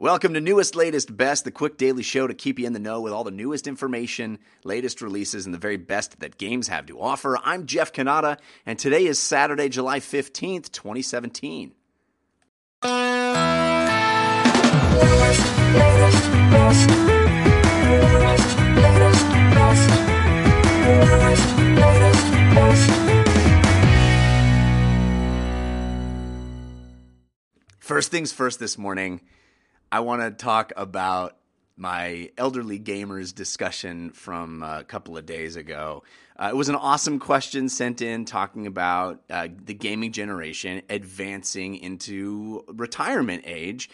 Welcome 0.00 0.32
to 0.32 0.40
Newest, 0.40 0.76
Latest, 0.76 1.14
Best, 1.14 1.44
the 1.44 1.50
quick 1.50 1.76
daily 1.76 2.02
show 2.02 2.26
to 2.26 2.32
keep 2.32 2.58
you 2.58 2.66
in 2.66 2.72
the 2.72 2.78
know 2.78 3.02
with 3.02 3.12
all 3.12 3.22
the 3.22 3.30
newest 3.30 3.66
information, 3.66 4.38
latest 4.64 5.02
releases, 5.02 5.44
and 5.44 5.52
the 5.52 5.58
very 5.58 5.76
best 5.76 6.20
that 6.20 6.38
games 6.38 6.68
have 6.68 6.86
to 6.86 6.98
offer. 6.98 7.36
I'm 7.44 7.66
Jeff 7.66 7.92
Cannata, 7.92 8.38
and 8.64 8.78
today 8.78 9.04
is 9.04 9.18
Saturday, 9.18 9.68
July 9.68 10.00
15th, 10.00 10.72
2017. 10.72 11.72
First 27.80 28.10
things 28.10 28.32
first 28.32 28.58
this 28.58 28.78
morning, 28.78 29.20
I 29.92 30.00
want 30.00 30.22
to 30.22 30.30
talk 30.30 30.72
about 30.76 31.36
my 31.76 32.30
elderly 32.38 32.78
gamers 32.78 33.34
discussion 33.34 34.10
from 34.10 34.62
a 34.62 34.84
couple 34.84 35.16
of 35.16 35.26
days 35.26 35.56
ago. 35.56 36.04
Uh, 36.38 36.50
it 36.52 36.56
was 36.56 36.68
an 36.68 36.76
awesome 36.76 37.18
question 37.18 37.68
sent 37.68 38.00
in 38.00 38.24
talking 38.24 38.68
about 38.68 39.20
uh, 39.28 39.48
the 39.64 39.74
gaming 39.74 40.12
generation 40.12 40.82
advancing 40.88 41.74
into 41.74 42.64
retirement 42.68 43.42
age. 43.46 43.90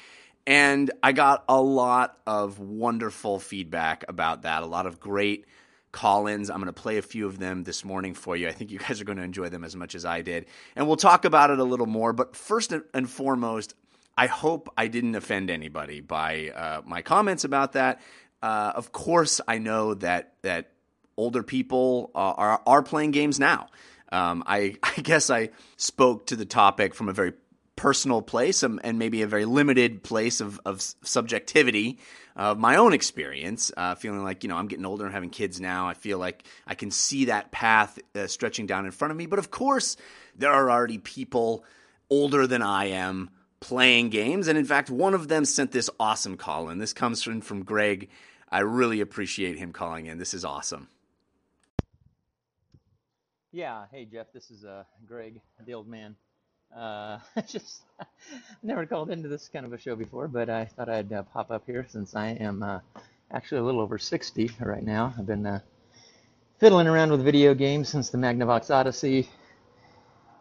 And 0.46 0.90
I 1.02 1.12
got 1.12 1.44
a 1.48 1.60
lot 1.60 2.18
of 2.26 2.58
wonderful 2.58 3.38
feedback 3.38 4.04
about 4.06 4.42
that, 4.42 4.62
a 4.62 4.66
lot 4.66 4.84
of 4.84 5.00
great 5.00 5.46
call 5.92 6.26
ins. 6.26 6.50
I'm 6.50 6.58
going 6.58 6.66
to 6.66 6.74
play 6.74 6.98
a 6.98 7.02
few 7.02 7.26
of 7.26 7.38
them 7.38 7.64
this 7.64 7.86
morning 7.86 8.12
for 8.12 8.36
you. 8.36 8.48
I 8.48 8.52
think 8.52 8.70
you 8.70 8.78
guys 8.78 9.00
are 9.00 9.04
going 9.04 9.16
to 9.16 9.24
enjoy 9.24 9.48
them 9.48 9.64
as 9.64 9.74
much 9.74 9.94
as 9.94 10.04
I 10.04 10.20
did. 10.20 10.44
And 10.76 10.86
we'll 10.86 10.96
talk 10.96 11.24
about 11.24 11.50
it 11.50 11.58
a 11.58 11.64
little 11.64 11.86
more. 11.86 12.12
But 12.12 12.36
first 12.36 12.74
and 12.92 13.08
foremost, 13.08 13.74
I 14.16 14.26
hope 14.26 14.72
I 14.76 14.88
didn't 14.88 15.14
offend 15.14 15.50
anybody 15.50 16.00
by 16.00 16.50
uh, 16.50 16.82
my 16.84 17.02
comments 17.02 17.44
about 17.44 17.72
that. 17.72 18.00
Uh, 18.42 18.72
of 18.74 18.92
course, 18.92 19.40
I 19.46 19.58
know 19.58 19.94
that 19.94 20.34
that 20.42 20.72
older 21.16 21.42
people 21.42 22.10
uh, 22.14 22.18
are 22.18 22.62
are 22.66 22.82
playing 22.82 23.10
games 23.10 23.38
now. 23.38 23.68
Um, 24.12 24.44
I, 24.46 24.76
I 24.82 25.00
guess 25.02 25.30
I 25.30 25.50
spoke 25.76 26.26
to 26.26 26.36
the 26.36 26.46
topic 26.46 26.94
from 26.94 27.08
a 27.08 27.12
very 27.12 27.34
personal 27.76 28.22
place 28.22 28.62
um, 28.62 28.80
and 28.82 28.98
maybe 28.98 29.20
a 29.20 29.26
very 29.26 29.44
limited 29.44 30.02
place 30.02 30.40
of, 30.40 30.58
of 30.64 30.80
subjectivity 30.80 31.98
of 32.34 32.58
my 32.58 32.76
own 32.76 32.94
experience, 32.94 33.70
uh, 33.76 33.94
feeling 33.94 34.24
like, 34.24 34.42
you 34.42 34.48
know, 34.48 34.56
I'm 34.56 34.66
getting 34.66 34.86
older 34.86 35.04
and 35.04 35.14
having 35.14 35.28
kids 35.28 35.60
now. 35.60 35.86
I 35.86 35.94
feel 35.94 36.18
like 36.18 36.44
I 36.66 36.74
can 36.74 36.90
see 36.90 37.26
that 37.26 37.52
path 37.52 37.98
uh, 38.14 38.26
stretching 38.26 38.66
down 38.66 38.86
in 38.86 38.92
front 38.92 39.10
of 39.10 39.16
me. 39.16 39.26
But 39.26 39.38
of 39.38 39.50
course, 39.50 39.96
there 40.36 40.52
are 40.52 40.70
already 40.70 40.98
people 40.98 41.64
older 42.08 42.46
than 42.46 42.62
I 42.62 42.86
am 42.86 43.30
playing 43.60 44.10
games. 44.10 44.48
And 44.48 44.58
in 44.58 44.64
fact, 44.64 44.90
one 44.90 45.14
of 45.14 45.28
them 45.28 45.44
sent 45.44 45.72
this 45.72 45.90
awesome 45.98 46.36
call 46.36 46.68
in. 46.68 46.78
This 46.78 46.92
comes 46.92 47.22
from, 47.22 47.40
from 47.40 47.62
Greg. 47.64 48.08
I 48.50 48.60
really 48.60 49.00
appreciate 49.00 49.58
him 49.58 49.72
calling 49.72 50.06
in. 50.06 50.18
This 50.18 50.34
is 50.34 50.44
awesome. 50.44 50.88
Yeah. 53.52 53.84
Hey, 53.90 54.04
Jeff. 54.04 54.26
This 54.32 54.50
is 54.50 54.64
uh, 54.64 54.84
Greg, 55.06 55.40
the 55.64 55.74
old 55.74 55.88
man. 55.88 56.16
Uh, 56.76 57.18
just 57.48 57.82
never 58.62 58.86
called 58.86 59.10
into 59.10 59.28
this 59.28 59.48
kind 59.52 59.64
of 59.64 59.72
a 59.72 59.78
show 59.78 59.96
before, 59.96 60.28
but 60.28 60.50
I 60.50 60.66
thought 60.66 60.88
I'd 60.88 61.12
uh, 61.12 61.22
pop 61.22 61.50
up 61.50 61.64
here 61.66 61.86
since 61.88 62.14
I 62.14 62.28
am 62.28 62.62
uh, 62.62 62.80
actually 63.30 63.60
a 63.60 63.64
little 63.64 63.80
over 63.80 63.98
60 63.98 64.50
right 64.60 64.84
now. 64.84 65.14
I've 65.18 65.26
been 65.26 65.46
uh, 65.46 65.60
fiddling 66.58 66.86
around 66.86 67.10
with 67.10 67.24
video 67.24 67.54
games 67.54 67.88
since 67.88 68.10
the 68.10 68.18
Magnavox 68.18 68.70
Odyssey 68.70 69.28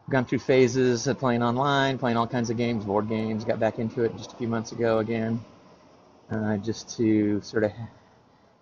gone 0.10 0.26
through 0.26 0.40
phases 0.40 1.08
of 1.08 1.18
playing 1.18 1.42
online, 1.42 1.98
playing 1.98 2.18
all 2.18 2.28
kinds 2.28 2.50
of 2.50 2.58
games, 2.58 2.86
board 2.86 3.10
games. 3.10 3.44
Got 3.44 3.60
back 3.60 3.80
into 3.80 4.04
it 4.04 4.16
just 4.18 4.34
a 4.34 4.36
few 4.36 4.48
months 4.48 4.72
ago 4.72 5.00
again, 5.00 5.44
uh, 6.30 6.58
just 6.58 6.96
to 6.98 7.42
sort 7.42 7.64
of 7.64 7.72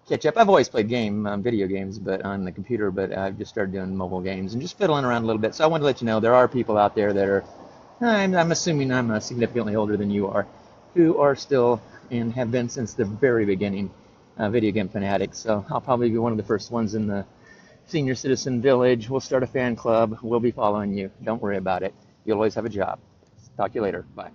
catch 0.07 0.25
up. 0.25 0.37
I've 0.37 0.49
always 0.49 0.69
played 0.69 0.87
game, 0.89 1.25
um, 1.27 1.43
video 1.43 1.67
games, 1.67 1.99
but 1.99 2.21
on 2.23 2.45
the 2.45 2.51
computer. 2.51 2.91
But 2.91 3.17
I've 3.17 3.37
just 3.37 3.51
started 3.51 3.73
doing 3.73 3.95
mobile 3.95 4.21
games 4.21 4.53
and 4.53 4.61
just 4.61 4.77
fiddling 4.77 5.05
around 5.05 5.23
a 5.23 5.25
little 5.25 5.41
bit. 5.41 5.55
So 5.55 5.63
I 5.63 5.67
wanted 5.67 5.81
to 5.81 5.85
let 5.85 6.01
you 6.01 6.07
know 6.07 6.19
there 6.19 6.35
are 6.35 6.47
people 6.47 6.77
out 6.77 6.95
there 6.95 7.13
that 7.13 7.27
are. 7.27 7.43
I'm, 8.01 8.35
I'm 8.35 8.51
assuming 8.51 8.91
I'm 8.91 9.11
uh, 9.11 9.19
significantly 9.19 9.75
older 9.75 9.95
than 9.95 10.11
you 10.11 10.27
are, 10.27 10.45
who 10.93 11.19
are 11.19 11.35
still 11.35 11.81
and 12.11 12.33
have 12.33 12.51
been 12.51 12.67
since 12.69 12.93
the 12.93 13.05
very 13.05 13.45
beginning 13.45 13.89
uh, 14.37 14.49
video 14.49 14.71
game 14.71 14.89
fanatics. 14.89 15.37
So 15.37 15.65
I'll 15.69 15.81
probably 15.81 16.09
be 16.09 16.17
one 16.17 16.31
of 16.31 16.37
the 16.37 16.43
first 16.43 16.71
ones 16.71 16.95
in 16.95 17.07
the 17.07 17.25
Senior 17.93 18.15
Citizen 18.15 18.59
Village. 18.59 19.07
We'll 19.07 19.19
start 19.19 19.43
a 19.43 19.47
fan 19.47 19.75
club. 19.75 20.17
We'll 20.23 20.39
be 20.39 20.49
following 20.49 20.97
you. 20.97 21.11
Don't 21.23 21.39
worry 21.39 21.57
about 21.57 21.83
it. 21.83 21.93
You'll 22.25 22.37
always 22.37 22.55
have 22.55 22.65
a 22.65 22.69
job. 22.69 22.97
Talk 23.55 23.71
to 23.73 23.75
you 23.75 23.83
later. 23.83 24.03
Bye. 24.15 24.31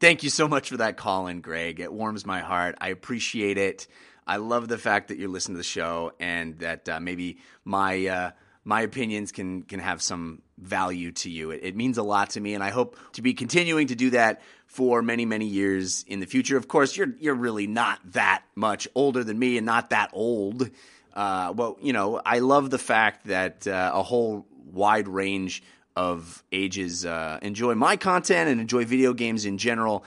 Thank 0.00 0.22
you 0.22 0.30
so 0.30 0.48
much 0.48 0.70
for 0.70 0.78
that 0.78 0.96
call 0.96 1.26
in, 1.26 1.42
Greg. 1.42 1.78
It 1.78 1.92
warms 1.92 2.24
my 2.24 2.40
heart. 2.40 2.76
I 2.80 2.88
appreciate 2.88 3.58
it. 3.58 3.86
I 4.26 4.38
love 4.38 4.66
the 4.66 4.78
fact 4.78 5.08
that 5.08 5.18
you're 5.18 5.28
listening 5.28 5.56
to 5.56 5.58
the 5.58 5.64
show 5.64 6.12
and 6.18 6.58
that 6.60 6.88
uh, 6.88 7.00
maybe 7.00 7.36
my 7.66 8.06
uh, 8.06 8.30
my 8.64 8.80
opinions 8.80 9.30
can 9.30 9.60
can 9.64 9.80
have 9.80 10.00
some 10.00 10.40
value 10.56 11.12
to 11.12 11.28
you. 11.28 11.50
It, 11.50 11.60
it, 11.62 11.76
means 11.76 11.98
a 11.98 12.02
lot 12.02 12.30
to 12.30 12.40
me, 12.40 12.54
and 12.54 12.64
I 12.64 12.70
hope 12.70 12.96
to 13.12 13.20
be 13.20 13.34
continuing 13.34 13.88
to 13.88 13.94
do 13.94 14.08
that 14.10 14.40
for 14.64 15.02
many 15.02 15.26
many 15.26 15.46
years 15.46 16.02
in 16.08 16.20
the 16.20 16.26
future. 16.26 16.56
Of 16.56 16.66
course, 16.66 16.96
you're 16.96 17.12
you're 17.18 17.34
really 17.34 17.66
not 17.66 17.98
that 18.12 18.42
much 18.54 18.88
older 18.94 19.22
than 19.22 19.38
me, 19.38 19.58
and 19.58 19.66
not 19.66 19.90
that 19.90 20.08
old 20.14 20.70
uh, 21.14 21.52
well, 21.56 21.76
you 21.80 21.92
know, 21.92 22.20
I 22.24 22.38
love 22.38 22.70
the 22.70 22.78
fact 22.78 23.26
that 23.26 23.66
uh, 23.66 23.92
a 23.94 24.02
whole 24.02 24.46
wide 24.72 25.08
range 25.08 25.62
of 25.96 26.42
ages 26.52 27.04
uh, 27.04 27.38
enjoy 27.42 27.74
my 27.74 27.96
content 27.96 28.48
and 28.48 28.60
enjoy 28.60 28.84
video 28.84 29.12
games 29.12 29.44
in 29.44 29.58
general. 29.58 30.04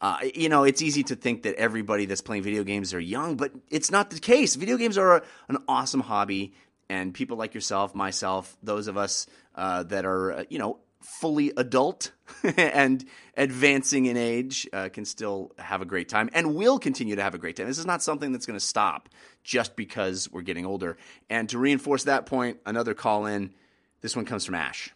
Uh, 0.00 0.18
you 0.34 0.48
know, 0.48 0.64
it's 0.64 0.82
easy 0.82 1.02
to 1.04 1.14
think 1.16 1.44
that 1.44 1.54
everybody 1.54 2.06
that's 2.06 2.20
playing 2.20 2.42
video 2.42 2.64
games 2.64 2.92
are 2.92 3.00
young, 3.00 3.36
but 3.36 3.52
it's 3.70 3.90
not 3.90 4.10
the 4.10 4.18
case. 4.18 4.56
Video 4.56 4.76
games 4.76 4.98
are 4.98 5.18
a, 5.18 5.22
an 5.48 5.58
awesome 5.68 6.00
hobby, 6.00 6.54
and 6.88 7.14
people 7.14 7.36
like 7.36 7.54
yourself, 7.54 7.94
myself, 7.94 8.56
those 8.62 8.88
of 8.88 8.96
us 8.96 9.26
uh, 9.54 9.84
that 9.84 10.04
are, 10.04 10.32
uh, 10.32 10.44
you 10.50 10.58
know, 10.58 10.78
fully 11.02 11.52
adult 11.56 12.12
and 12.56 13.04
advancing 13.36 14.06
in 14.06 14.16
age 14.16 14.68
uh, 14.72 14.88
can 14.88 15.04
still 15.04 15.52
have 15.58 15.82
a 15.82 15.84
great 15.84 16.08
time 16.08 16.30
and 16.32 16.54
will 16.54 16.78
continue 16.78 17.16
to 17.16 17.22
have 17.22 17.34
a 17.34 17.38
great 17.38 17.56
time. 17.56 17.66
This 17.66 17.78
is 17.78 17.86
not 17.86 18.02
something 18.02 18.32
that's 18.32 18.46
going 18.46 18.58
to 18.58 18.64
stop 18.64 19.08
just 19.44 19.76
because 19.76 20.30
we're 20.30 20.42
getting 20.42 20.66
older. 20.66 20.96
And 21.28 21.48
to 21.50 21.58
reinforce 21.58 22.04
that 22.04 22.26
point, 22.26 22.58
another 22.64 22.94
call 22.94 23.26
in. 23.26 23.52
This 24.00 24.16
one 24.16 24.24
comes 24.24 24.44
from 24.44 24.54
Ash. 24.54 24.90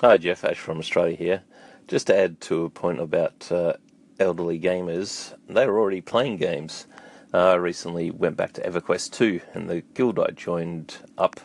Hi, 0.00 0.16
Jeff 0.16 0.44
Ash 0.44 0.58
from 0.58 0.78
Australia 0.78 1.16
here. 1.16 1.42
Just 1.88 2.06
to 2.08 2.16
add 2.16 2.40
to 2.42 2.64
a 2.64 2.70
point 2.70 3.00
about 3.00 3.50
uh, 3.50 3.74
elderly 4.20 4.60
gamers, 4.60 5.34
they 5.48 5.66
were 5.66 5.78
already 5.78 6.00
playing 6.00 6.36
games. 6.36 6.86
Uh, 7.32 7.50
I 7.50 7.54
recently 7.56 8.10
went 8.10 8.36
back 8.36 8.52
to 8.54 8.62
EverQuest 8.62 9.12
2, 9.12 9.40
and 9.54 9.68
the 9.68 9.82
guild 9.94 10.18
I 10.18 10.30
joined 10.30 10.96
up 11.18 11.40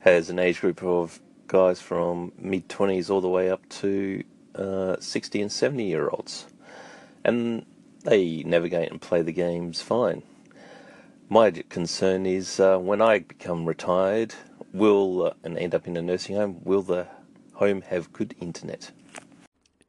has 0.00 0.30
an 0.30 0.38
age 0.38 0.60
group 0.60 0.82
of 0.82 1.20
guys 1.52 1.82
from 1.82 2.32
mid 2.38 2.66
20s 2.70 3.10
all 3.10 3.20
the 3.20 3.28
way 3.28 3.50
up 3.50 3.68
to 3.68 4.24
uh, 4.54 4.96
60 4.98 5.42
and 5.42 5.52
70 5.52 5.84
year 5.84 6.08
olds. 6.08 6.46
And 7.24 7.66
they 8.04 8.42
navigate 8.44 8.90
and 8.90 9.00
play 9.00 9.20
the 9.20 9.32
games 9.32 9.82
fine. 9.82 10.22
My 11.28 11.50
concern 11.50 12.24
is 12.24 12.58
uh, 12.58 12.78
when 12.78 13.02
I 13.02 13.18
become 13.20 13.66
retired, 13.66 14.34
will 14.72 15.26
uh, 15.26 15.32
and 15.44 15.58
end 15.58 15.74
up 15.74 15.86
in 15.86 15.96
a 15.96 16.02
nursing 16.02 16.36
home, 16.36 16.60
will 16.64 16.82
the 16.82 17.06
home 17.52 17.82
have 17.82 18.12
good 18.14 18.34
internet? 18.40 18.90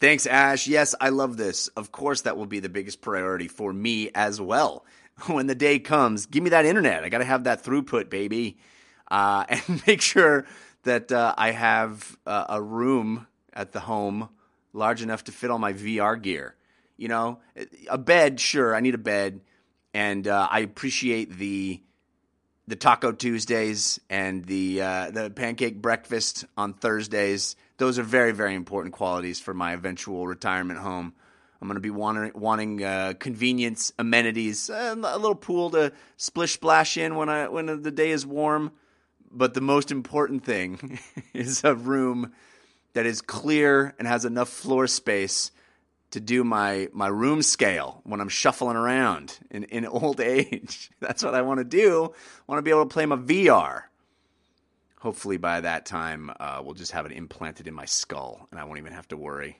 Thanks, 0.01 0.27
Ash. 0.27 0.67
Yes, 0.67 0.93
I 0.99 1.09
love 1.09 1.37
this. 1.37 1.69
Of 1.69 1.93
course, 1.93 2.21
that 2.21 2.35
will 2.35 2.45
be 2.45 2.59
the 2.59 2.67
biggest 2.67 2.99
priority 2.99 3.47
for 3.47 3.71
me 3.71 4.11
as 4.13 4.39
well. 4.41 4.85
When 5.27 5.47
the 5.47 5.55
day 5.55 5.79
comes, 5.79 6.25
give 6.25 6.43
me 6.43 6.49
that 6.49 6.65
internet. 6.65 7.05
I 7.05 7.09
got 7.09 7.19
to 7.19 7.23
have 7.23 7.45
that 7.45 7.63
throughput, 7.63 8.09
baby. 8.09 8.57
Uh, 9.09 9.45
and 9.49 9.81
make 9.87 10.01
sure 10.01 10.45
that 10.83 11.11
uh, 11.11 11.33
I 11.37 11.51
have 11.51 12.17
uh, 12.25 12.45
a 12.49 12.61
room 12.61 13.27
at 13.53 13.71
the 13.71 13.79
home 13.79 14.29
large 14.73 15.01
enough 15.01 15.25
to 15.25 15.31
fit 15.31 15.51
all 15.51 15.59
my 15.59 15.73
VR 15.73 16.21
gear. 16.21 16.55
You 16.97 17.07
know, 17.07 17.39
a 17.89 17.97
bed, 17.97 18.39
sure, 18.39 18.75
I 18.75 18.79
need 18.79 18.93
a 18.93 18.99
bed, 18.99 19.41
and 19.93 20.27
uh, 20.27 20.47
I 20.49 20.59
appreciate 20.59 21.37
the 21.37 21.81
the 22.65 22.75
Taco 22.77 23.11
Tuesdays 23.11 23.99
and 24.09 24.45
the 24.45 24.81
uh, 24.81 25.11
the 25.11 25.29
pancake 25.29 25.81
breakfast 25.81 26.45
on 26.55 26.73
Thursdays. 26.73 27.55
Those 27.77 27.97
are 27.97 28.03
very 28.03 28.31
very 28.31 28.53
important 28.53 28.93
qualities 28.93 29.39
for 29.39 29.53
my 29.53 29.73
eventual 29.73 30.27
retirement 30.27 30.79
home. 30.79 31.13
I'm 31.59 31.67
going 31.67 31.75
to 31.75 31.81
be 31.81 31.91
wanting, 31.91 32.33
wanting 32.35 32.83
uh, 32.83 33.13
convenience, 33.17 33.93
amenities, 33.97 34.69
a 34.69 34.95
little 34.95 35.33
pool 35.33 35.69
to 35.69 35.93
splish 36.17 36.53
splash 36.53 36.97
in 36.97 37.15
when 37.15 37.29
I 37.29 37.47
when 37.47 37.65
the 37.81 37.91
day 37.91 38.11
is 38.11 38.25
warm 38.25 38.71
but 39.33 39.53
the 39.53 39.61
most 39.61 39.91
important 39.91 40.43
thing 40.43 40.99
is 41.33 41.63
a 41.63 41.75
room 41.75 42.33
that 42.93 43.05
is 43.05 43.21
clear 43.21 43.93
and 43.97 44.07
has 44.07 44.25
enough 44.25 44.49
floor 44.49 44.87
space 44.87 45.51
to 46.11 46.19
do 46.19 46.43
my 46.43 46.87
my 46.93 47.07
room 47.07 47.41
scale 47.41 48.01
when 48.03 48.21
I'm 48.21 48.29
shuffling 48.29 48.77
around 48.77 49.39
in, 49.49 49.63
in 49.65 49.85
old 49.85 50.19
age. 50.21 50.91
That's 50.99 51.23
what 51.23 51.33
I 51.33 51.41
want 51.41 51.59
to 51.59 51.63
do. 51.63 52.13
I 52.13 52.51
want 52.51 52.59
to 52.59 52.63
be 52.63 52.69
able 52.69 52.85
to 52.85 52.93
play 52.93 53.05
my 53.05 53.15
VR. 53.15 53.83
Hopefully 54.99 55.37
by 55.37 55.59
that 55.61 55.85
time 55.85 56.31
uh, 56.39 56.61
we'll 56.63 56.75
just 56.75 56.91
have 56.91 57.05
it 57.05 57.11
implanted 57.11 57.67
in 57.67 57.73
my 57.73 57.85
skull 57.85 58.47
and 58.51 58.59
I 58.59 58.63
won't 58.63 58.77
even 58.77 58.93
have 58.93 59.07
to 59.09 59.17
worry. 59.17 59.59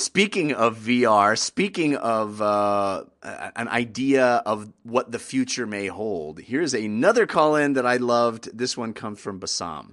Speaking 0.00 0.54
of 0.54 0.78
VR, 0.78 1.38
speaking 1.38 1.94
of 1.94 2.40
uh, 2.40 3.04
an 3.22 3.68
idea 3.68 4.42
of 4.46 4.72
what 4.82 5.12
the 5.12 5.18
future 5.18 5.66
may 5.66 5.88
hold, 5.88 6.40
here's 6.40 6.72
another 6.72 7.26
call 7.26 7.54
in 7.54 7.74
that 7.74 7.84
I 7.84 7.98
loved. 7.98 8.56
This 8.56 8.78
one 8.78 8.94
comes 8.94 9.20
from 9.20 9.38
Bassam. 9.38 9.92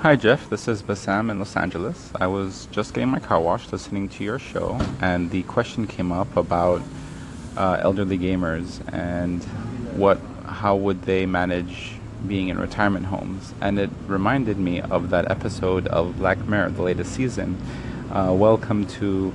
Hi, 0.00 0.16
Jeff. 0.16 0.50
This 0.50 0.68
is 0.68 0.82
Bassam 0.82 1.30
in 1.30 1.38
Los 1.38 1.56
Angeles. 1.56 2.12
I 2.20 2.26
was 2.26 2.68
just 2.72 2.92
getting 2.92 3.08
my 3.08 3.20
car 3.20 3.40
washed 3.40 3.72
listening 3.72 4.10
to 4.10 4.22
your 4.22 4.38
show, 4.38 4.78
and 5.00 5.30
the 5.30 5.42
question 5.44 5.86
came 5.86 6.12
up 6.12 6.36
about 6.36 6.82
uh, 7.56 7.78
elderly 7.80 8.18
gamers 8.18 8.82
and 8.92 9.42
what, 9.96 10.20
how 10.44 10.76
would 10.76 11.00
they 11.04 11.24
manage 11.24 11.95
being 12.26 12.48
in 12.48 12.58
retirement 12.58 13.06
homes, 13.06 13.54
and 13.60 13.78
it 13.78 13.90
reminded 14.06 14.58
me 14.58 14.80
of 14.80 15.10
that 15.10 15.30
episode 15.30 15.86
of 15.88 16.18
Black 16.18 16.38
Mirror, 16.46 16.70
the 16.70 16.82
latest 16.82 17.14
season. 17.14 17.60
Uh, 18.10 18.32
welcome 18.32 18.86
to, 18.86 19.32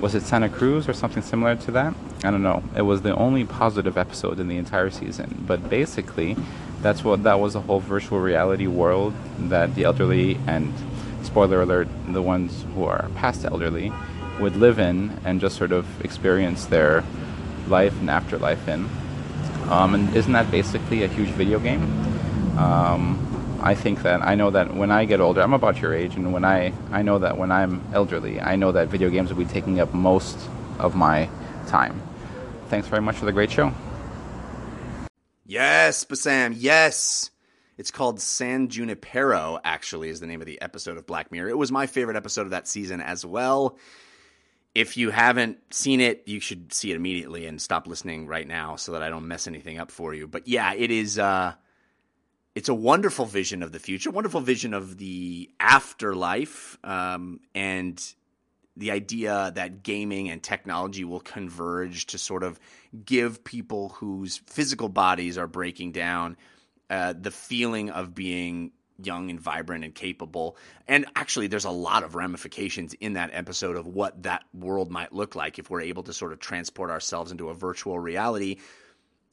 was 0.00 0.14
it 0.14 0.22
Santa 0.22 0.48
Cruz 0.48 0.88
or 0.88 0.92
something 0.92 1.22
similar 1.22 1.56
to 1.56 1.70
that? 1.72 1.94
I 2.22 2.30
don't 2.30 2.42
know. 2.42 2.62
It 2.76 2.82
was 2.82 3.02
the 3.02 3.14
only 3.14 3.44
positive 3.44 3.96
episode 3.96 4.38
in 4.38 4.48
the 4.48 4.56
entire 4.56 4.90
season, 4.90 5.44
but 5.46 5.68
basically, 5.70 6.36
that's 6.82 7.02
what 7.04 7.22
that 7.24 7.40
was 7.40 7.54
a 7.54 7.60
whole 7.60 7.80
virtual 7.80 8.20
reality 8.20 8.66
world 8.66 9.14
that 9.38 9.74
the 9.74 9.84
elderly 9.84 10.38
and 10.46 10.72
spoiler 11.22 11.62
alert, 11.62 11.88
the 12.08 12.22
ones 12.22 12.64
who 12.74 12.84
are 12.84 13.08
past 13.14 13.44
elderly 13.44 13.92
would 14.38 14.56
live 14.56 14.78
in 14.78 15.18
and 15.24 15.40
just 15.40 15.56
sort 15.56 15.72
of 15.72 15.86
experience 16.04 16.66
their 16.66 17.04
life 17.68 17.98
and 18.00 18.10
afterlife 18.10 18.66
in. 18.68 18.88
Um, 19.68 19.94
and 19.94 20.16
isn't 20.16 20.32
that 20.32 20.50
basically 20.50 21.04
a 21.04 21.08
huge 21.08 21.28
video 21.28 21.58
game? 21.58 21.82
Um, 22.58 23.58
I 23.62 23.74
think 23.74 24.02
that 24.02 24.22
I 24.22 24.34
know 24.34 24.50
that 24.50 24.74
when 24.74 24.90
I 24.90 25.04
get 25.04 25.20
older, 25.20 25.42
I'm 25.42 25.52
about 25.52 25.80
your 25.80 25.94
age, 25.94 26.16
and 26.16 26.32
when 26.32 26.44
I 26.44 26.72
I 26.90 27.02
know 27.02 27.18
that 27.18 27.36
when 27.36 27.52
I'm 27.52 27.82
elderly, 27.92 28.40
I 28.40 28.56
know 28.56 28.72
that 28.72 28.88
video 28.88 29.10
games 29.10 29.30
will 29.30 29.38
be 29.38 29.44
taking 29.44 29.80
up 29.80 29.92
most 29.92 30.38
of 30.78 30.94
my 30.96 31.28
time. 31.66 32.00
Thanks 32.68 32.88
very 32.88 33.02
much 33.02 33.16
for 33.16 33.26
the 33.26 33.32
great 33.32 33.50
show. 33.50 33.72
Yes, 35.44 36.04
Bassam, 36.04 36.54
yes. 36.56 37.30
It's 37.76 37.90
called 37.90 38.20
San 38.20 38.68
Junipero, 38.68 39.58
actually, 39.64 40.10
is 40.10 40.20
the 40.20 40.26
name 40.26 40.40
of 40.40 40.46
the 40.46 40.60
episode 40.60 40.96
of 40.96 41.06
Black 41.06 41.32
Mirror. 41.32 41.48
It 41.48 41.58
was 41.58 41.72
my 41.72 41.86
favorite 41.86 42.16
episode 42.16 42.42
of 42.42 42.50
that 42.50 42.68
season 42.68 43.00
as 43.00 43.24
well. 43.24 43.78
If 44.74 44.96
you 44.96 45.10
haven't 45.10 45.58
seen 45.70 46.00
it, 46.00 46.22
you 46.26 46.40
should 46.40 46.72
see 46.72 46.92
it 46.92 46.96
immediately 46.96 47.46
and 47.46 47.60
stop 47.60 47.86
listening 47.86 48.26
right 48.26 48.46
now 48.46 48.76
so 48.76 48.92
that 48.92 49.02
I 49.02 49.08
don't 49.08 49.26
mess 49.26 49.46
anything 49.46 49.78
up 49.78 49.90
for 49.90 50.14
you. 50.14 50.28
But 50.28 50.46
yeah, 50.46 50.72
it 50.74 50.90
is 50.90 51.18
uh 51.18 51.54
it's 52.54 52.68
a 52.68 52.74
wonderful 52.74 53.26
vision 53.26 53.62
of 53.62 53.72
the 53.72 53.78
future, 53.78 54.10
wonderful 54.10 54.40
vision 54.40 54.74
of 54.74 54.98
the 54.98 55.50
afterlife, 55.60 56.78
um, 56.82 57.40
and 57.54 58.14
the 58.76 58.90
idea 58.90 59.52
that 59.54 59.82
gaming 59.82 60.30
and 60.30 60.42
technology 60.42 61.04
will 61.04 61.20
converge 61.20 62.06
to 62.06 62.18
sort 62.18 62.42
of 62.42 62.58
give 63.04 63.44
people 63.44 63.90
whose 63.90 64.38
physical 64.46 64.88
bodies 64.88 65.36
are 65.36 65.46
breaking 65.46 65.92
down 65.92 66.36
uh, 66.88 67.14
the 67.18 67.30
feeling 67.30 67.90
of 67.90 68.14
being 68.14 68.72
young 69.02 69.30
and 69.30 69.40
vibrant 69.40 69.84
and 69.84 69.94
capable. 69.94 70.56
And 70.88 71.06
actually, 71.16 71.46
there's 71.46 71.64
a 71.64 71.70
lot 71.70 72.02
of 72.02 72.14
ramifications 72.14 72.94
in 72.94 73.14
that 73.14 73.30
episode 73.32 73.76
of 73.76 73.86
what 73.86 74.22
that 74.24 74.44
world 74.52 74.90
might 74.90 75.12
look 75.12 75.34
like 75.34 75.58
if 75.58 75.70
we're 75.70 75.82
able 75.82 76.02
to 76.04 76.12
sort 76.12 76.32
of 76.32 76.40
transport 76.40 76.90
ourselves 76.90 77.30
into 77.30 77.48
a 77.48 77.54
virtual 77.54 77.98
reality. 77.98 78.58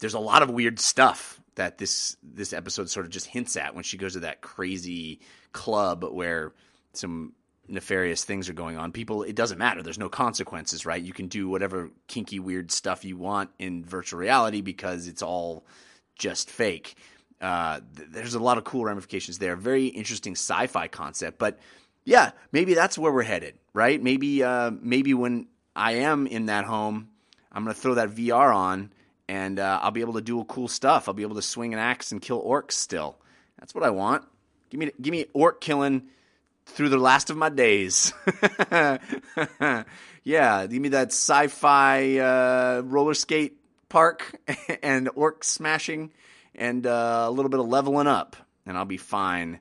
There's 0.00 0.14
a 0.14 0.18
lot 0.18 0.42
of 0.42 0.50
weird 0.50 0.78
stuff 0.78 1.40
that 1.56 1.78
this 1.78 2.16
this 2.22 2.52
episode 2.52 2.88
sort 2.88 3.04
of 3.04 3.12
just 3.12 3.26
hints 3.26 3.56
at 3.56 3.74
when 3.74 3.84
she 3.84 3.96
goes 3.96 4.12
to 4.14 4.20
that 4.20 4.40
crazy 4.40 5.20
club 5.52 6.04
where 6.04 6.52
some 6.92 7.32
nefarious 7.68 8.24
things 8.24 8.48
are 8.48 8.54
going 8.54 8.78
on. 8.78 8.92
People, 8.92 9.22
it 9.22 9.36
doesn't 9.36 9.58
matter. 9.58 9.82
There's 9.82 9.98
no 9.98 10.08
consequences, 10.08 10.86
right? 10.86 11.02
You 11.02 11.12
can 11.12 11.28
do 11.28 11.48
whatever 11.48 11.90
kinky, 12.06 12.38
weird 12.38 12.70
stuff 12.70 13.04
you 13.04 13.16
want 13.16 13.50
in 13.58 13.84
virtual 13.84 14.18
reality 14.18 14.62
because 14.62 15.06
it's 15.06 15.22
all 15.22 15.66
just 16.16 16.50
fake. 16.50 16.96
Uh, 17.40 17.80
th- 17.96 18.08
there's 18.10 18.34
a 18.34 18.40
lot 18.40 18.58
of 18.58 18.64
cool 18.64 18.84
ramifications 18.84 19.38
there. 19.38 19.54
Very 19.54 19.86
interesting 19.86 20.32
sci-fi 20.32 20.88
concept, 20.88 21.38
but 21.38 21.58
yeah, 22.04 22.30
maybe 22.52 22.74
that's 22.74 22.96
where 22.96 23.12
we're 23.12 23.22
headed, 23.22 23.58
right? 23.74 24.02
Maybe, 24.02 24.42
uh, 24.42 24.70
maybe 24.80 25.12
when 25.12 25.46
I 25.76 25.92
am 25.92 26.26
in 26.26 26.46
that 26.46 26.64
home, 26.64 27.10
I'm 27.52 27.64
gonna 27.64 27.74
throw 27.74 27.94
that 27.94 28.10
VR 28.10 28.54
on 28.54 28.92
and 29.28 29.58
uh, 29.58 29.80
I'll 29.82 29.90
be 29.90 30.00
able 30.00 30.14
to 30.14 30.20
do 30.20 30.42
cool 30.44 30.68
stuff. 30.68 31.08
I'll 31.08 31.14
be 31.14 31.22
able 31.22 31.36
to 31.36 31.42
swing 31.42 31.72
an 31.74 31.78
axe 31.78 32.12
and 32.12 32.20
kill 32.20 32.42
orcs 32.42 32.72
still. 32.72 33.18
That's 33.58 33.74
what 33.74 33.84
I 33.84 33.90
want. 33.90 34.24
Give 34.70 34.80
me, 34.80 34.90
give 35.00 35.12
me 35.12 35.26
orc 35.32 35.60
killing 35.60 36.08
through 36.66 36.88
the 36.88 36.98
last 36.98 37.30
of 37.30 37.36
my 37.36 37.48
days. 37.48 38.12
yeah, 38.70 40.66
give 40.66 40.82
me 40.82 40.90
that 40.90 41.08
sci-fi 41.08 42.18
uh, 42.18 42.82
roller 42.84 43.14
skate 43.14 43.58
park 43.88 44.38
and 44.82 45.08
orc 45.14 45.44
smashing 45.44 46.12
and 46.54 46.86
uh, 46.86 47.24
a 47.26 47.30
little 47.30 47.48
bit 47.48 47.60
of 47.60 47.68
leveling 47.68 48.06
up, 48.06 48.36
and 48.66 48.76
I'll 48.76 48.84
be 48.84 48.96
fine. 48.96 49.60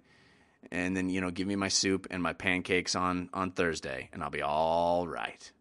And 0.72 0.98
then 0.98 1.10
you 1.10 1.22
know, 1.22 1.32
give 1.32 1.48
me 1.48 1.56
my 1.56 1.70
soup 1.70 2.08
and 2.12 2.22
my 2.22 2.34
pancakes 2.34 2.96
on 2.96 3.30
on 3.34 3.52
Thursday, 3.52 4.10
and 4.12 4.22
I'll 4.22 4.30
be 4.30 4.42
all 4.42 5.08
right. 5.08 5.52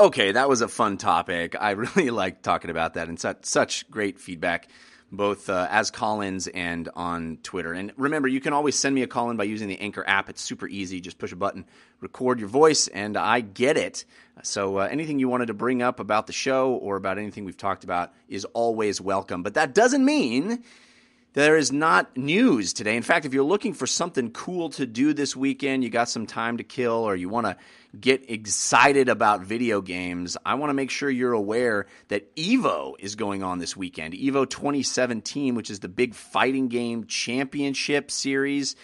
Okay, 0.00 0.32
that 0.32 0.48
was 0.48 0.62
a 0.62 0.68
fun 0.68 0.96
topic. 0.96 1.54
I 1.60 1.70
really 1.96 2.08
like 2.08 2.40
talking 2.40 2.70
about 2.70 2.94
that, 2.94 3.08
and 3.08 3.20
such 3.20 3.44
such 3.44 3.90
great 3.90 4.18
feedback 4.18 4.68
both 5.12 5.50
uh, 5.50 5.66
as 5.68 5.90
call-ins 5.90 6.46
and 6.46 6.88
on 6.94 7.36
Twitter. 7.42 7.74
And 7.74 7.92
remember, 7.96 8.26
you 8.26 8.40
can 8.40 8.54
always 8.54 8.78
send 8.78 8.94
me 8.94 9.02
a 9.02 9.06
call-in 9.06 9.36
by 9.36 9.44
using 9.44 9.68
the 9.68 9.78
Anchor 9.78 10.04
app. 10.06 10.30
It's 10.30 10.40
super 10.40 10.66
easy. 10.68 11.00
Just 11.00 11.18
push 11.18 11.32
a 11.32 11.36
button, 11.36 11.66
record 12.00 12.38
your 12.38 12.48
voice, 12.48 12.88
and 12.88 13.16
I 13.16 13.40
get 13.40 13.76
it. 13.76 14.06
So 14.42 14.78
uh, 14.78 14.88
anything 14.90 15.18
you 15.18 15.28
wanted 15.28 15.46
to 15.46 15.54
bring 15.54 15.82
up 15.82 16.00
about 16.00 16.26
the 16.26 16.32
show 16.32 16.74
or 16.74 16.96
about 16.96 17.18
anything 17.18 17.44
we've 17.44 17.56
talked 17.56 17.84
about 17.84 18.14
is 18.28 18.46
always 18.46 19.02
welcome. 19.02 19.42
But 19.42 19.54
that 19.54 19.74
doesn't 19.74 20.04
mean 20.04 20.64
there 21.32 21.56
is 21.56 21.70
not 21.70 22.16
news 22.16 22.72
today. 22.72 22.96
In 22.96 23.02
fact, 23.02 23.24
if 23.24 23.32
you're 23.32 23.44
looking 23.44 23.72
for 23.72 23.86
something 23.86 24.30
cool 24.32 24.70
to 24.70 24.86
do 24.86 25.12
this 25.12 25.36
weekend, 25.36 25.84
you 25.84 25.90
got 25.90 26.08
some 26.08 26.26
time 26.26 26.56
to 26.56 26.64
kill, 26.64 26.92
or 26.92 27.14
you 27.14 27.28
want 27.28 27.46
to 27.46 27.56
get 27.98 28.28
excited 28.30 29.08
about 29.08 29.42
video 29.42 29.80
games, 29.80 30.36
I 30.44 30.54
want 30.54 30.70
to 30.70 30.74
make 30.74 30.90
sure 30.90 31.08
you're 31.08 31.32
aware 31.32 31.86
that 32.08 32.34
EVO 32.34 32.94
is 32.98 33.14
going 33.14 33.42
on 33.42 33.58
this 33.58 33.76
weekend. 33.76 34.14
EVO 34.14 34.48
2017, 34.48 35.54
which 35.54 35.70
is 35.70 35.80
the 35.80 35.88
big 35.88 36.14
fighting 36.14 36.68
game 36.68 37.06
championship 37.06 38.10
series. 38.10 38.74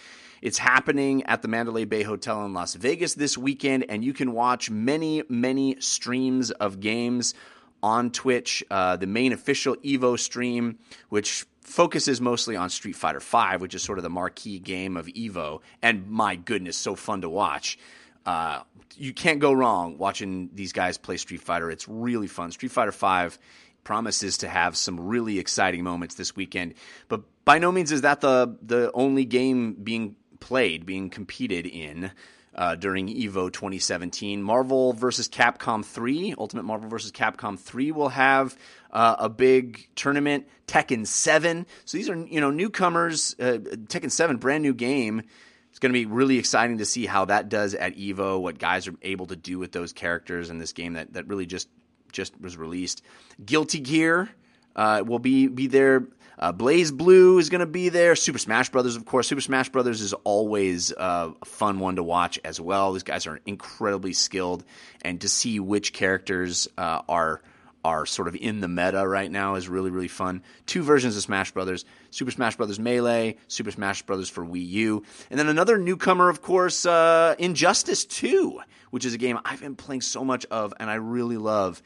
It's 0.41 0.57
happening 0.57 1.23
at 1.23 1.41
the 1.41 1.47
Mandalay 1.47 1.85
Bay 1.85 2.03
Hotel 2.03 2.45
in 2.45 2.53
Las 2.53 2.75
Vegas 2.75 3.15
this 3.15 3.37
weekend, 3.37 3.85
and 3.89 4.05
you 4.05 4.13
can 4.13 4.33
watch 4.33 4.69
many, 4.69 5.23
many 5.27 5.77
streams 5.79 6.51
of 6.51 6.79
games 6.79 7.33
on 7.81 8.11
Twitch. 8.11 8.63
Uh, 8.69 8.97
the 8.97 9.07
main 9.07 9.33
official 9.33 9.75
Evo 9.77 10.19
stream, 10.19 10.79
which 11.09 11.45
focuses 11.61 12.21
mostly 12.21 12.55
on 12.55 12.69
Street 12.69 12.95
Fighter 12.95 13.19
V, 13.19 13.57
which 13.57 13.75
is 13.75 13.83
sort 13.83 13.99
of 13.99 14.03
the 14.03 14.09
marquee 14.09 14.59
game 14.59 14.95
of 14.95 15.07
Evo, 15.07 15.61
and 15.81 16.07
my 16.07 16.35
goodness, 16.35 16.77
so 16.77 16.95
fun 16.95 17.21
to 17.21 17.29
watch. 17.29 17.77
Uh, 18.25 18.61
you 18.95 19.13
can't 19.13 19.39
go 19.39 19.53
wrong 19.53 19.97
watching 19.97 20.49
these 20.53 20.73
guys 20.73 20.97
play 20.97 21.17
Street 21.17 21.41
Fighter. 21.41 21.69
It's 21.69 21.87
really 21.87 22.27
fun. 22.27 22.51
Street 22.51 22.71
Fighter 22.71 22.91
V 22.91 23.37
promises 23.83 24.37
to 24.39 24.49
have 24.49 24.75
some 24.75 24.99
really 24.99 25.39
exciting 25.39 25.83
moments 25.83 26.15
this 26.15 26.35
weekend, 26.35 26.73
but 27.07 27.21
by 27.45 27.59
no 27.59 27.71
means 27.71 27.91
is 27.91 28.01
that 28.01 28.21
the 28.21 28.57
the 28.61 28.91
only 28.93 29.25
game 29.25 29.73
being 29.73 30.15
played, 30.39 30.85
being 30.85 31.09
competed 31.09 31.65
in. 31.65 32.11
Uh, 32.57 32.73
during 32.73 33.07
Evo 33.07 33.53
2017. 33.53 34.41
Marvel 34.41 34.91
vs. 34.93 35.29
Capcom 35.29 35.85
3, 35.85 36.33
Ultimate 36.39 36.63
Marvel 36.63 36.89
vs. 36.89 37.11
Capcom 37.11 37.59
3 37.59 37.91
will 37.91 38.09
have 38.09 38.57
uh, 38.89 39.15
a 39.19 39.29
big 39.29 39.87
tournament. 39.95 40.47
Tekken 40.67 41.05
7. 41.05 41.67
So 41.85 41.97
these 41.99 42.09
are 42.09 42.15
you 42.15 42.41
know 42.41 42.49
newcomers. 42.49 43.35
Uh, 43.39 43.59
Tekken 43.59 44.09
7, 44.09 44.37
brand 44.37 44.63
new 44.63 44.73
game. 44.73 45.21
It's 45.69 45.79
going 45.79 45.93
to 45.93 45.99
be 45.99 46.07
really 46.07 46.39
exciting 46.39 46.79
to 46.79 46.85
see 46.85 47.05
how 47.05 47.25
that 47.25 47.49
does 47.49 47.75
at 47.75 47.95
Evo. 47.97 48.41
What 48.41 48.57
guys 48.57 48.87
are 48.87 48.95
able 49.03 49.27
to 49.27 49.35
do 49.35 49.59
with 49.59 49.71
those 49.71 49.93
characters 49.93 50.49
in 50.49 50.57
this 50.57 50.73
game 50.73 50.93
that 50.93 51.13
that 51.13 51.27
really 51.27 51.45
just 51.45 51.69
just 52.11 52.39
was 52.41 52.57
released. 52.57 53.03
Guilty 53.45 53.79
Gear 53.79 54.29
uh, 54.75 55.03
will 55.05 55.19
be 55.19 55.47
be 55.47 55.67
there. 55.67 56.07
Uh, 56.39 56.53
BlazBlue 56.53 57.39
is 57.39 57.49
going 57.49 57.59
to 57.59 57.65
be 57.65 57.89
there. 57.89 58.15
Super 58.15 58.37
Smash 58.37 58.69
Brothers, 58.69 58.95
of 58.95 59.05
course. 59.05 59.27
Super 59.27 59.41
Smash 59.41 59.69
Brothers 59.69 60.01
is 60.01 60.13
always 60.13 60.91
uh, 60.93 61.31
a 61.41 61.45
fun 61.45 61.79
one 61.79 61.95
to 61.95 62.03
watch 62.03 62.39
as 62.45 62.61
well. 62.61 62.93
These 62.93 63.03
guys 63.03 63.25
are 63.25 63.39
incredibly 63.45 64.13
skilled, 64.13 64.63
and 65.01 65.19
to 65.21 65.29
see 65.29 65.59
which 65.59 65.93
characters 65.93 66.67
uh, 66.77 67.01
are 67.09 67.41
are 67.85 68.05
sort 68.05 68.27
of 68.27 68.35
in 68.35 68.59
the 68.59 68.67
meta 68.67 69.07
right 69.07 69.31
now 69.31 69.55
is 69.55 69.69
really 69.69 69.89
really 69.89 70.07
fun. 70.07 70.43
Two 70.65 70.83
versions 70.83 71.15
of 71.15 71.23
Smash 71.23 71.51
Brothers: 71.51 71.85
Super 72.11 72.31
Smash 72.31 72.55
Brothers 72.55 72.79
Melee, 72.79 73.37
Super 73.47 73.71
Smash 73.71 74.03
Brothers 74.03 74.29
for 74.29 74.45
Wii 74.45 74.67
U, 74.69 75.03
and 75.31 75.39
then 75.39 75.47
another 75.47 75.79
newcomer, 75.79 76.29
of 76.29 76.43
course, 76.43 76.85
uh, 76.85 77.35
Injustice 77.39 78.05
Two, 78.05 78.59
which 78.91 79.05
is 79.05 79.15
a 79.15 79.17
game 79.17 79.39
I've 79.43 79.61
been 79.61 79.75
playing 79.75 80.01
so 80.01 80.23
much 80.23 80.45
of 80.51 80.73
and 80.79 80.89
I 80.89 80.95
really 80.95 81.37
love 81.37 81.81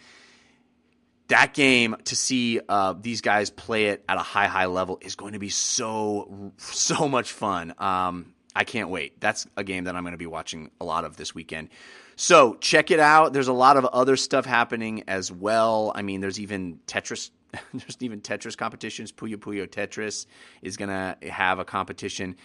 that 1.32 1.54
game 1.54 1.96
to 2.06 2.16
see 2.16 2.62
uh, 2.70 2.94
these 3.00 3.22
guys 3.22 3.50
play 3.50 3.88
it 3.88 4.04
at 4.08 4.18
a 4.18 4.22
high 4.22 4.48
high 4.48 4.68
level 4.68 5.00
is 5.02 5.16
going 5.16 5.34
to 5.34 5.40
be 5.40 5.50
so 5.50 6.54
so 6.58 7.08
much 7.10 7.32
fun 7.32 7.74
um, 7.78 8.34
I 8.56 8.64
can't 8.64 8.90
wait. 8.90 9.20
That's 9.22 9.48
a 9.56 9.64
game 9.64 9.86
that 9.86 9.96
I'm 9.96 10.04
going 10.04 10.12
to 10.12 10.18
be 10.18 10.26
watching 10.26 10.72
a 10.82 10.86
lot 10.86 11.06
of 11.06 11.16
this 11.16 11.34
weekend. 11.34 11.70
So 12.16 12.56
check 12.56 12.92
it 12.92 13.00
out. 13.00 13.34
There's 13.34 13.48
a 13.48 13.54
lot 13.54 13.78
of 13.78 13.86
other 13.86 14.18
stuff 14.18 14.46
happening 14.46 15.04
as 15.08 15.32
well. 15.32 15.92
I 15.96 16.02
mean, 16.02 16.22
there's 16.22 16.40
even 16.40 16.80
Tetris. 16.86 17.32
there's 17.74 17.98
even 18.02 18.22
Tetris 18.22 18.58
competitions. 18.58 19.12
Puyo 19.12 19.36
Puyo 19.36 19.68
Tetris 19.68 20.26
is 20.62 20.78
going 20.78 20.90
to 20.90 21.18
have 21.30 21.60
a 21.60 21.66
competition. 21.66 22.36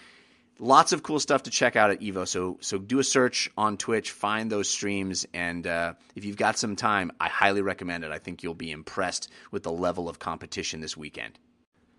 Lots 0.58 0.92
of 0.92 1.02
cool 1.02 1.20
stuff 1.20 1.42
to 1.42 1.50
check 1.50 1.76
out 1.76 1.90
at 1.90 2.00
Evo. 2.00 2.26
So 2.26 2.56
so 2.60 2.78
do 2.78 2.98
a 2.98 3.04
search 3.04 3.50
on 3.58 3.76
Twitch, 3.76 4.10
find 4.10 4.50
those 4.50 4.68
streams, 4.68 5.26
and 5.34 5.66
uh, 5.66 5.94
if 6.14 6.24
you've 6.24 6.38
got 6.38 6.58
some 6.58 6.76
time, 6.76 7.12
I 7.20 7.28
highly 7.28 7.60
recommend 7.60 8.04
it. 8.04 8.10
I 8.10 8.18
think 8.18 8.42
you'll 8.42 8.54
be 8.54 8.70
impressed 8.70 9.30
with 9.50 9.64
the 9.64 9.72
level 9.72 10.08
of 10.08 10.18
competition 10.18 10.80
this 10.80 10.96
weekend. 10.96 11.38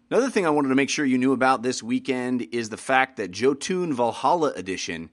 Another 0.10 0.30
thing 0.30 0.46
I 0.46 0.52
wanted 0.52 0.70
to 0.70 0.76
make 0.76 0.90
sure 0.90 1.06
you 1.06 1.18
knew 1.18 1.34
about 1.34 1.62
this 1.62 1.84
weekend 1.84 2.48
is 2.52 2.70
the 2.70 2.78
fact 2.78 3.18
that 3.18 3.30
Jotun 3.30 3.94
Valhalla 3.94 4.54
Edition 4.56 5.10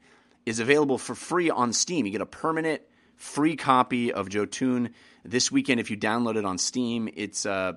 is 0.47 0.61
available 0.61 0.99
for 0.99 1.15
free 1.15 1.51
on 1.51 1.73
Steam. 1.73 2.07
You 2.07 2.13
get 2.13 2.21
a 2.21 2.27
permanent 2.27 2.81
free 3.17 3.57
copy 3.57 4.13
of 4.13 4.29
Jotun 4.29 4.95
this 5.25 5.51
weekend 5.51 5.81
if 5.81 5.91
you 5.91 5.97
download 5.97 6.37
it 6.37 6.45
on 6.45 6.59
Steam. 6.59 7.09
It's 7.15 7.45
uh, 7.45 7.73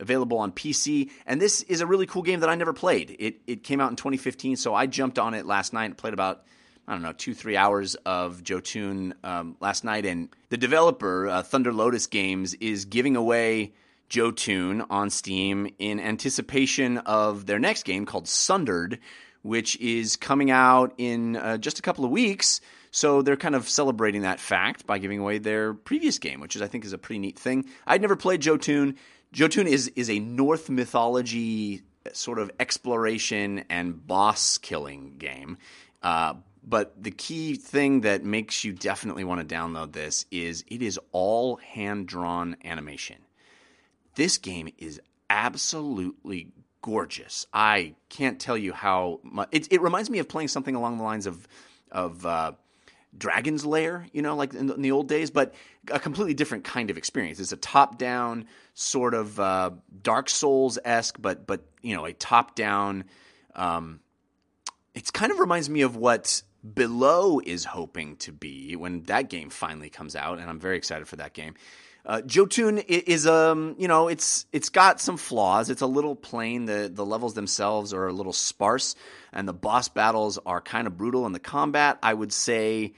available 0.00 0.38
on 0.38 0.52
PC, 0.52 1.10
and 1.26 1.40
this 1.40 1.62
is 1.62 1.80
a 1.80 1.86
really 1.86 2.06
cool 2.06 2.22
game 2.22 2.40
that 2.40 2.48
I 2.48 2.54
never 2.54 2.72
played. 2.72 3.16
It 3.18 3.40
it 3.46 3.62
came 3.62 3.80
out 3.80 3.90
in 3.90 3.96
2015, 3.96 4.56
so 4.56 4.74
I 4.74 4.86
jumped 4.86 5.18
on 5.18 5.34
it 5.34 5.46
last 5.46 5.72
night 5.72 5.86
and 5.86 5.96
played 5.96 6.14
about 6.14 6.44
I 6.88 6.92
don't 6.92 7.02
know 7.02 7.12
two 7.12 7.34
three 7.34 7.56
hours 7.56 7.94
of 8.06 8.42
Jotun 8.42 9.14
um, 9.22 9.56
last 9.60 9.84
night. 9.84 10.06
And 10.06 10.28
the 10.48 10.56
developer 10.56 11.28
uh, 11.28 11.42
Thunder 11.42 11.72
Lotus 11.72 12.06
Games 12.06 12.54
is 12.54 12.84
giving 12.84 13.16
away 13.16 13.72
Jotun 14.08 14.82
on 14.90 15.08
Steam 15.08 15.72
in 15.78 16.00
anticipation 16.00 16.98
of 16.98 17.46
their 17.46 17.60
next 17.60 17.84
game 17.84 18.06
called 18.06 18.26
Sundered, 18.26 18.98
which 19.42 19.78
is 19.78 20.16
coming 20.16 20.50
out 20.50 20.92
in 20.98 21.36
uh, 21.36 21.58
just 21.58 21.78
a 21.78 21.82
couple 21.82 22.04
of 22.04 22.10
weeks. 22.10 22.60
So 22.90 23.22
they're 23.22 23.36
kind 23.36 23.54
of 23.54 23.68
celebrating 23.68 24.22
that 24.22 24.40
fact 24.40 24.84
by 24.84 24.98
giving 24.98 25.20
away 25.20 25.38
their 25.38 25.74
previous 25.74 26.18
game, 26.18 26.40
which 26.40 26.56
is 26.56 26.62
I 26.62 26.66
think 26.66 26.84
is 26.84 26.92
a 26.92 26.98
pretty 26.98 27.20
neat 27.20 27.38
thing. 27.38 27.66
I'd 27.86 28.00
never 28.00 28.16
played 28.16 28.40
Jotun. 28.40 28.96
Jotun 29.32 29.66
is 29.66 29.88
is 29.88 30.10
a 30.10 30.18
Norse 30.18 30.68
mythology 30.68 31.82
sort 32.12 32.38
of 32.38 32.50
exploration 32.58 33.64
and 33.70 34.06
boss 34.06 34.58
killing 34.58 35.16
game. 35.18 35.58
Uh, 36.02 36.34
but 36.62 37.02
the 37.02 37.10
key 37.10 37.54
thing 37.54 38.02
that 38.02 38.24
makes 38.24 38.64
you 38.64 38.72
definitely 38.72 39.24
want 39.24 39.46
to 39.46 39.54
download 39.54 39.92
this 39.92 40.26
is 40.30 40.64
it 40.66 40.82
is 40.82 40.98
all 41.12 41.56
hand 41.56 42.06
drawn 42.06 42.56
animation. 42.64 43.16
This 44.14 44.38
game 44.38 44.68
is 44.78 45.00
absolutely 45.28 46.52
gorgeous. 46.82 47.46
I 47.52 47.94
can't 48.08 48.40
tell 48.40 48.56
you 48.56 48.72
how 48.72 49.20
much. 49.22 49.48
It, 49.52 49.72
it 49.72 49.80
reminds 49.80 50.10
me 50.10 50.18
of 50.18 50.28
playing 50.28 50.48
something 50.48 50.74
along 50.74 50.98
the 50.98 51.04
lines 51.04 51.26
of 51.26 51.46
of 51.90 52.24
uh, 52.26 52.52
Dragon's 53.16 53.64
Lair, 53.64 54.06
you 54.12 54.22
know, 54.22 54.36
like 54.36 54.54
in 54.54 54.66
the, 54.66 54.74
in 54.74 54.82
the, 54.82 54.92
old 54.92 55.08
days, 55.08 55.30
but 55.30 55.54
a 55.90 55.98
completely 55.98 56.34
different 56.34 56.64
kind 56.64 56.90
of 56.90 56.96
experience. 56.96 57.40
It's 57.40 57.52
a 57.52 57.56
top 57.56 57.98
down 57.98 58.46
sort 58.74 59.14
of 59.14 59.38
uh, 59.40 59.70
Dark 60.02 60.28
Souls 60.28 60.78
esque, 60.84 61.16
but 61.20 61.46
but 61.46 61.64
you 61.82 61.96
know, 61.96 62.04
a 62.04 62.12
top 62.12 62.54
down. 62.54 63.04
Um, 63.54 64.00
it 64.94 65.12
kind 65.12 65.32
of 65.32 65.38
reminds 65.38 65.68
me 65.68 65.82
of 65.82 65.96
what 65.96 66.42
Below 66.74 67.40
is 67.44 67.64
hoping 67.64 68.16
to 68.18 68.32
be 68.32 68.76
when 68.76 69.02
that 69.04 69.28
game 69.30 69.50
finally 69.50 69.90
comes 69.90 70.14
out, 70.14 70.38
and 70.38 70.48
I'm 70.48 70.60
very 70.60 70.76
excited 70.76 71.08
for 71.08 71.16
that 71.16 71.32
game. 71.32 71.54
Uh, 72.04 72.22
Jotun 72.22 72.78
is 72.78 73.26
um 73.26 73.74
you 73.78 73.88
know 73.88 74.08
it's 74.08 74.46
it's 74.52 74.68
got 74.68 75.00
some 75.00 75.16
flaws. 75.16 75.70
It's 75.70 75.82
a 75.82 75.86
little 75.86 76.16
plain. 76.16 76.64
The 76.64 76.90
the 76.92 77.04
levels 77.04 77.34
themselves 77.34 77.92
are 77.92 78.06
a 78.06 78.12
little 78.12 78.32
sparse, 78.32 78.94
and 79.32 79.46
the 79.46 79.52
boss 79.52 79.88
battles 79.88 80.38
are 80.46 80.60
kind 80.60 80.86
of 80.86 80.96
brutal. 80.96 81.26
And 81.26 81.34
the 81.34 81.40
combat, 81.40 81.98
I 82.02 82.14
would 82.14 82.32
say, 82.32 82.94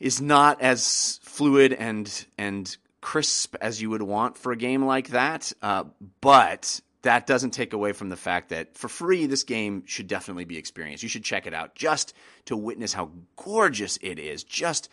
is 0.00 0.20
not 0.20 0.60
as 0.62 1.20
fluid 1.22 1.72
and 1.72 2.26
and 2.36 2.76
crisp 3.00 3.54
as 3.60 3.80
you 3.80 3.90
would 3.90 4.02
want 4.02 4.36
for 4.36 4.50
a 4.50 4.56
game 4.56 4.84
like 4.84 5.08
that. 5.08 5.52
Uh, 5.62 5.84
but 6.20 6.80
that 7.02 7.24
doesn't 7.24 7.52
take 7.52 7.72
away 7.72 7.92
from 7.92 8.08
the 8.08 8.16
fact 8.16 8.48
that 8.48 8.76
for 8.76 8.88
free, 8.88 9.26
this 9.26 9.44
game 9.44 9.84
should 9.86 10.08
definitely 10.08 10.44
be 10.44 10.58
experienced. 10.58 11.04
You 11.04 11.08
should 11.08 11.22
check 11.22 11.46
it 11.46 11.54
out 11.54 11.76
just 11.76 12.14
to 12.46 12.56
witness 12.56 12.92
how 12.92 13.12
gorgeous 13.36 13.96
it 14.02 14.18
is. 14.18 14.42
Just 14.42 14.88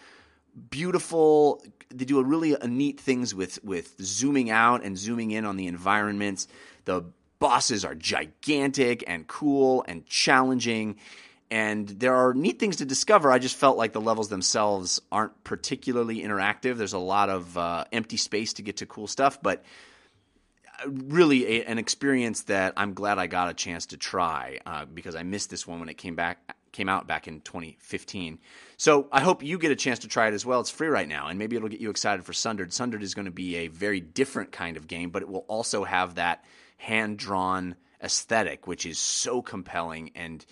beautiful. 0.70 1.64
They 1.90 2.06
do 2.06 2.20
a 2.20 2.24
really 2.24 2.56
a 2.60 2.68
neat 2.68 3.00
things 3.00 3.34
with 3.34 3.64
with 3.64 3.96
zooming 4.02 4.50
out 4.50 4.84
and 4.84 4.98
zooming 4.98 5.32
in 5.32 5.46
on 5.46 5.58
the 5.58 5.68
environments. 5.68 6.48
The 6.86 7.06
bosses 7.40 7.84
are 7.84 7.96
gigantic 7.96 9.04
and 9.08 9.28
cool 9.28 9.84
and 9.88 10.06
challenging. 10.06 10.98
And 11.52 11.88
there 11.88 12.16
are 12.16 12.34
neat 12.34 12.58
things 12.58 12.78
to 12.78 12.86
discover. 12.86 13.32
I 13.32 13.38
just 13.38 13.56
felt 13.56 13.78
like 13.78 13.94
the 13.94 14.02
levels 14.02 14.30
themselves 14.30 15.02
aren't 15.12 15.44
particularly 15.44 16.22
interactive. 16.22 16.78
There's 16.78 16.94
a 16.94 16.98
lot 16.98 17.30
of 17.30 17.58
uh, 17.58 17.86
empty 17.92 18.18
space 18.18 18.54
to 18.54 18.64
get 18.64 18.78
to 18.78 18.86
cool 18.86 19.08
stuff, 19.08 19.40
but 19.42 19.64
uh, 20.84 20.90
really 20.90 21.60
a, 21.60 21.66
an 21.66 21.78
experience 21.78 22.44
that 22.44 22.74
I'm 22.76 22.94
glad 22.94 23.20
I 23.20 23.28
got 23.28 23.50
a 23.50 23.54
chance 23.54 23.88
to 23.88 23.98
try 23.98 24.60
uh, 24.66 24.86
because 24.86 25.16
I 25.16 25.24
missed 25.24 25.52
this 25.52 25.68
one 25.68 25.80
when 25.80 25.90
it 25.90 25.98
came 25.98 26.16
back 26.16 26.56
came 26.74 26.90
out 26.90 27.08
back 27.08 27.28
in 27.28 27.40
2015. 27.40 28.40
So 28.76 29.08
I 29.12 29.22
hope 29.22 29.44
you 29.44 29.58
get 29.58 29.72
a 29.72 29.76
chance 29.78 30.00
to 30.00 30.10
try 30.10 30.28
it 30.28 30.34
as 30.34 30.46
well. 30.46 30.60
It's 30.60 30.70
free 30.70 30.90
right 30.90 31.08
now, 31.08 31.28
and 31.28 31.40
maybe 31.40 31.56
it'll 31.56 31.70
get 31.70 31.80
you 31.80 31.90
excited 31.90 32.26
for 32.26 32.34
Sundered. 32.34 32.74
Sundered 32.74 33.02
is 33.04 33.14
going 33.14 33.26
to 33.26 33.32
be 33.32 33.56
a 33.58 33.68
very 33.70 34.02
different 34.02 34.52
kind 34.52 34.76
of 34.76 34.88
game, 34.88 35.10
but 35.10 35.22
it 35.22 35.30
will 35.30 35.46
also 35.48 35.86
have 35.86 36.16
that 36.16 36.44
hand 36.78 37.18
drawn 37.18 37.76
aesthetic, 38.04 38.68
which 38.68 38.86
is 38.86 39.00
so 39.00 39.42
compelling 39.42 40.12
and 40.16 40.46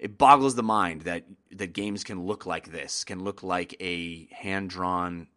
it 0.00 0.16
boggles 0.16 0.54
the 0.54 0.62
mind 0.62 1.02
that 1.02 1.24
that 1.52 1.74
games 1.74 2.04
can 2.04 2.24
look 2.24 2.46
like 2.46 2.72
this, 2.72 3.04
can 3.04 3.22
look 3.22 3.42
like 3.42 3.76
a 3.80 4.26
hand 4.32 4.70
drawn 4.70 5.28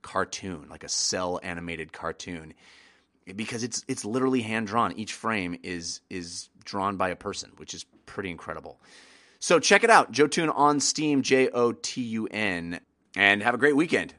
cartoon, 0.00 0.68
like 0.70 0.84
a 0.84 0.88
cel 0.88 1.40
animated 1.42 1.92
cartoon, 1.92 2.54
because 3.34 3.64
it's 3.64 3.84
it's 3.88 4.04
literally 4.04 4.40
hand 4.40 4.68
drawn. 4.68 4.92
Each 4.92 5.12
frame 5.12 5.58
is 5.64 6.00
is 6.08 6.48
drawn 6.64 6.96
by 6.96 7.08
a 7.08 7.16
person, 7.16 7.50
which 7.56 7.74
is 7.74 7.84
pretty 8.06 8.30
incredible. 8.30 8.80
So 9.42 9.58
check 9.58 9.82
it 9.82 9.90
out, 9.90 10.12
Jotun 10.12 10.50
on 10.50 10.78
Steam, 10.78 11.22
J 11.22 11.48
O 11.48 11.72
T 11.72 12.00
U 12.00 12.28
N, 12.30 12.78
and 13.16 13.42
have 13.42 13.54
a 13.54 13.58
great 13.58 13.74
weekend. 13.74 14.14